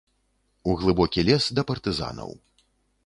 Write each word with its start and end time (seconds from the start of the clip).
У 0.71 0.73
глыбокі 0.79 1.25
лес 1.27 1.45
да 1.59 1.65
партызанаў. 1.73 2.35